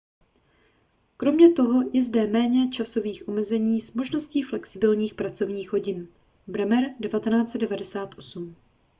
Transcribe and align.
kromě 1.17 1.53
toho 1.53 1.81
je 1.93 2.01
zde 2.01 2.27
méně 2.27 2.69
časových 2.71 3.27
omezení 3.27 3.81
s 3.81 3.93
možností 3.93 4.43
flexibilních 4.43 5.13
pracovních 5.13 5.71
hodin. 5.71 6.07
bremer 6.47 6.89
1998 7.03 8.55